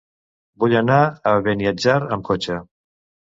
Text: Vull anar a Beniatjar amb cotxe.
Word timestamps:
Vull 0.63 0.71
anar 0.79 0.97
a 1.33 1.33
Beniatjar 1.49 1.99
amb 2.17 2.27
cotxe. 2.31 2.59